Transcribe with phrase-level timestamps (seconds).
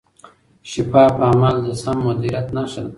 [0.71, 2.89] شفاف عمل د سم مدیریت نښه ده.